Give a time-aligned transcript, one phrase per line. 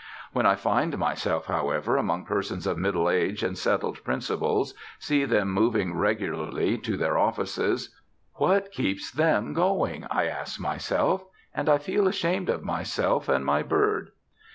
[0.33, 5.53] When I find myself, however, among persons of middle age and settled principles, see them
[5.53, 7.95] moving regularly to their offices
[8.33, 10.07] what keeps them going?
[10.09, 11.23] I ask myself.
[11.53, 14.09] And I feel ashamed of myself and my Bird.